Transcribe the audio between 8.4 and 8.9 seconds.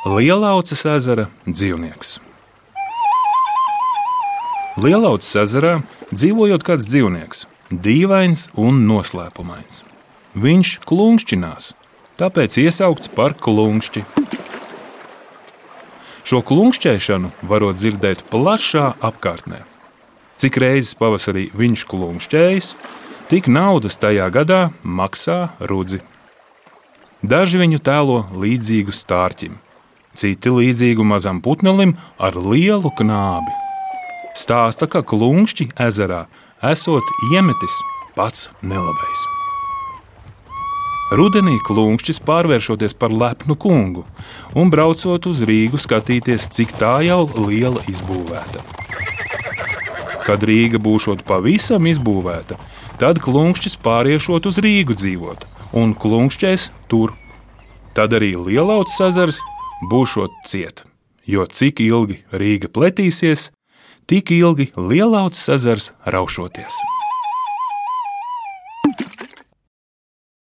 un